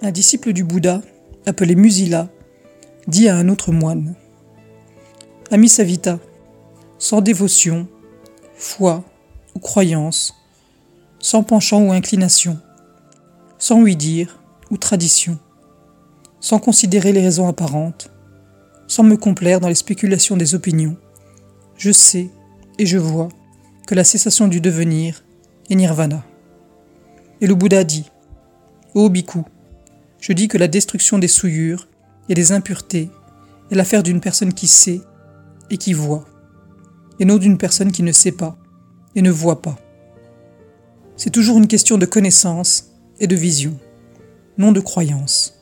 Un 0.00 0.12
disciple 0.12 0.52
du 0.52 0.62
Bouddha, 0.62 1.02
appelé 1.44 1.74
Musila, 1.74 2.28
dit 3.08 3.28
à 3.28 3.34
un 3.34 3.48
autre 3.48 3.72
moine 3.72 4.14
Ami 5.50 5.68
Savita, 5.68 6.20
sans 6.98 7.20
dévotion, 7.20 7.88
foi 8.54 9.02
ou 9.56 9.58
croyance, 9.58 10.36
sans 11.18 11.42
penchant 11.42 11.82
ou 11.82 11.90
inclination, 11.90 12.60
sans 13.58 13.80
oui 13.80 13.96
dire 13.96 14.40
ou 14.70 14.76
tradition, 14.76 15.36
sans 16.38 16.60
considérer 16.60 17.12
les 17.12 17.22
raisons 17.22 17.48
apparentes, 17.48 18.12
sans 18.86 19.02
me 19.02 19.16
complaire 19.16 19.58
dans 19.58 19.68
les 19.68 19.74
spéculations 19.74 20.36
des 20.36 20.54
opinions, 20.54 20.96
je 21.76 21.90
sais 21.90 22.30
et 22.78 22.86
je 22.86 22.98
vois 22.98 23.28
que 23.88 23.96
la 23.96 24.04
cessation 24.04 24.46
du 24.46 24.60
devenir 24.60 25.24
est 25.70 25.74
nirvana. 25.74 26.24
Et 27.40 27.48
le 27.48 27.56
Bouddha 27.56 27.82
dit 27.82 28.04
Ô 28.94 29.08
bhikkhu, 29.08 29.40
je 30.20 30.32
dis 30.32 30.48
que 30.48 30.58
la 30.58 30.68
destruction 30.68 31.18
des 31.18 31.28
souillures 31.28 31.88
et 32.28 32.34
des 32.34 32.52
impuretés 32.52 33.10
est 33.70 33.74
l'affaire 33.74 34.02
d'une 34.02 34.20
personne 34.20 34.52
qui 34.52 34.66
sait 34.66 35.00
et 35.70 35.76
qui 35.76 35.92
voit, 35.92 36.24
et 37.20 37.24
non 37.24 37.36
d'une 37.36 37.58
personne 37.58 37.92
qui 37.92 38.02
ne 38.02 38.12
sait 38.12 38.32
pas 38.32 38.56
et 39.14 39.22
ne 39.22 39.30
voit 39.30 39.62
pas. 39.62 39.78
C'est 41.16 41.30
toujours 41.30 41.58
une 41.58 41.66
question 41.66 41.98
de 41.98 42.06
connaissance 42.06 42.92
et 43.20 43.26
de 43.26 43.36
vision, 43.36 43.76
non 44.56 44.72
de 44.72 44.80
croyance. 44.80 45.54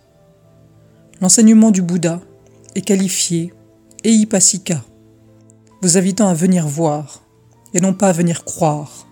L'enseignement 1.21 1.71
du 1.71 1.83
Bouddha 1.83 2.21
est 2.75 2.83
qualifié 2.83 3.55
Eipasika, 4.05 4.85
vous 5.83 5.97
invitant 5.97 6.29
à 6.29 6.35
venir 6.35 6.67
voir 6.67 7.23
et 7.75 7.81
non 7.81 7.95
pas 7.95 8.09
à 8.09 8.13
venir 8.13 8.45
croire. 8.45 9.07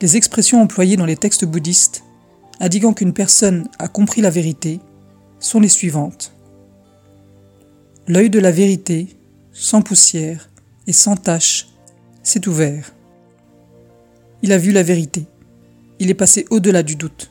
Les 0.00 0.16
expressions 0.16 0.60
employées 0.60 0.96
dans 0.96 1.06
les 1.06 1.16
textes 1.16 1.44
bouddhistes 1.44 2.02
indiquant 2.60 2.92
qu'une 2.92 3.12
personne 3.12 3.68
a 3.78 3.88
compris 3.88 4.20
la 4.20 4.30
vérité 4.30 4.80
sont 5.38 5.60
les 5.60 5.68
suivantes. 5.68 6.32
L'œil 8.08 8.30
de 8.30 8.38
la 8.38 8.50
vérité, 8.50 9.16
sans 9.52 9.82
poussière 9.82 10.50
et 10.86 10.92
sans 10.92 11.16
tache, 11.16 11.68
s'est 12.22 12.48
ouvert. 12.48 12.92
Il 14.42 14.52
a 14.52 14.58
vu 14.58 14.72
la 14.72 14.82
vérité. 14.82 15.26
Il 15.98 16.10
est 16.10 16.14
passé 16.14 16.46
au-delà 16.50 16.82
du 16.82 16.96
doute. 16.96 17.30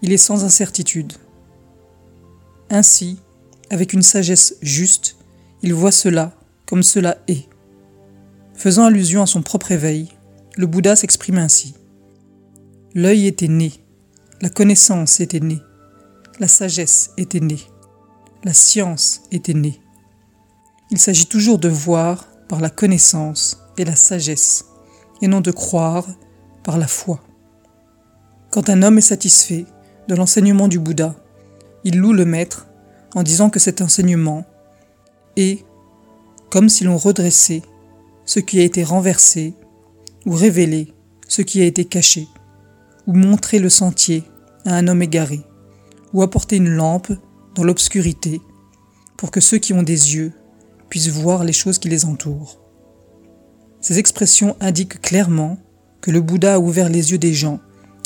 Il 0.00 0.12
est 0.12 0.16
sans 0.16 0.44
incertitude. 0.44 1.12
Ainsi, 2.70 3.18
avec 3.70 3.92
une 3.92 4.02
sagesse 4.02 4.56
juste, 4.62 5.16
il 5.62 5.74
voit 5.74 5.92
cela 5.92 6.32
comme 6.66 6.82
cela 6.82 7.18
est. 7.28 7.48
Faisant 8.54 8.84
allusion 8.84 9.22
à 9.22 9.26
son 9.26 9.42
propre 9.42 9.72
éveil, 9.72 10.08
le 10.56 10.66
Bouddha 10.66 10.96
s'exprime 10.96 11.38
ainsi. 11.38 11.74
L'œil 12.94 13.26
était 13.26 13.48
né, 13.48 13.72
la 14.40 14.50
connaissance 14.50 15.18
était 15.18 15.40
née, 15.40 15.60
la 16.38 16.46
sagesse 16.46 17.10
était 17.16 17.40
née, 17.40 17.60
la 18.44 18.52
science 18.52 19.22
était 19.32 19.54
née. 19.54 19.80
Il 20.92 20.98
s'agit 20.98 21.26
toujours 21.26 21.58
de 21.58 21.68
voir 21.68 22.28
par 22.48 22.60
la 22.60 22.70
connaissance 22.70 23.58
et 23.78 23.84
la 23.84 23.96
sagesse, 23.96 24.64
et 25.20 25.26
non 25.26 25.40
de 25.40 25.50
croire 25.50 26.06
par 26.62 26.78
la 26.78 26.86
foi. 26.86 27.20
Quand 28.52 28.70
un 28.70 28.82
homme 28.82 28.98
est 28.98 29.02
satisfait 29.02 29.66
de 30.06 30.14
l'enseignement 30.14 30.68
du 30.68 30.78
Bouddha, 30.78 31.16
il 31.82 31.98
loue 31.98 32.12
le 32.12 32.24
maître 32.24 32.68
en 33.16 33.24
disant 33.24 33.50
que 33.50 33.58
cet 33.58 33.82
enseignement 33.82 34.46
est 35.36 35.64
comme 36.48 36.68
si 36.68 36.84
l'on 36.84 36.96
redressait 36.96 37.62
ce 38.24 38.38
qui 38.38 38.60
a 38.60 38.64
été 38.64 38.84
renversé 38.84 39.54
ou 40.26 40.32
révélé 40.32 40.94
ce 41.26 41.42
qui 41.42 41.60
a 41.60 41.64
été 41.64 41.84
caché 41.84 42.28
ou 43.08 43.14
montrer 43.14 43.58
le 43.58 43.70
sentier 43.70 44.22
à 44.66 44.74
un 44.74 44.86
homme 44.86 45.02
égaré, 45.02 45.40
ou 46.12 46.22
apporter 46.22 46.56
une 46.56 46.68
lampe 46.68 47.10
dans 47.54 47.64
l'obscurité 47.64 48.40
pour 49.16 49.30
que 49.30 49.40
ceux 49.40 49.58
qui 49.58 49.72
ont 49.72 49.82
des 49.82 50.14
yeux 50.14 50.32
puissent 50.90 51.08
voir 51.08 51.42
les 51.42 51.54
choses 51.54 51.78
qui 51.78 51.88
les 51.88 52.04
entourent. 52.04 52.60
Ces 53.80 53.98
expressions 53.98 54.56
indiquent 54.60 55.00
clairement 55.00 55.58
que 56.02 56.10
le 56.10 56.20
Bouddha 56.20 56.54
a 56.54 56.58
ouvert 56.58 56.90
les 56.90 57.10
yeux 57.10 57.18
des 57.18 57.32
gens 57.32 57.60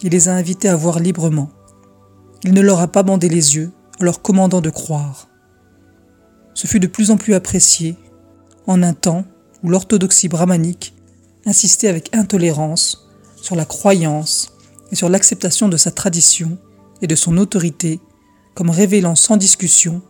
et 0.04 0.08
les 0.08 0.28
a 0.28 0.34
invités 0.34 0.68
à 0.68 0.76
voir 0.76 1.00
librement. 1.00 1.50
Il 2.44 2.54
ne 2.54 2.60
leur 2.60 2.80
a 2.80 2.88
pas 2.88 3.02
bandé 3.02 3.28
les 3.28 3.56
yeux 3.56 3.72
en 4.00 4.04
leur 4.04 4.22
commandant 4.22 4.60
de 4.60 4.70
croire. 4.70 5.28
Ce 6.54 6.66
fut 6.66 6.80
de 6.80 6.86
plus 6.86 7.10
en 7.10 7.16
plus 7.16 7.34
apprécié 7.34 7.96
en 8.68 8.82
un 8.82 8.94
temps 8.94 9.24
où 9.64 9.68
l'orthodoxie 9.68 10.28
brahmanique 10.28 10.94
insistait 11.44 11.88
avec 11.88 12.14
intolérance 12.14 13.08
sur 13.36 13.56
la 13.56 13.64
croyance 13.64 14.51
et 14.92 14.96
sur 14.96 15.08
l'acceptation 15.08 15.68
de 15.68 15.76
sa 15.76 15.90
tradition 15.90 16.58
et 17.00 17.06
de 17.06 17.14
son 17.16 17.38
autorité 17.38 17.98
comme 18.54 18.70
révélant 18.70 19.16
sans 19.16 19.36
discussion 19.36 20.02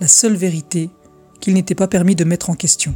la 0.00 0.08
seule 0.08 0.36
vérité 0.36 0.90
qu'il 1.40 1.54
n'était 1.54 1.74
pas 1.74 1.88
permis 1.88 2.14
de 2.14 2.24
mettre 2.24 2.48
en 2.48 2.54
question. 2.54 2.94